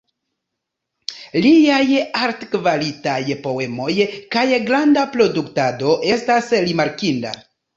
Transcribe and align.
Liaj 1.45 1.83
altkvalitaj 2.21 3.19
poemoj 3.45 3.91
kaj 4.37 4.47
granda 4.71 5.05
produktado 5.15 5.95
estas 6.17 6.53
rimarkinda. 6.69 7.37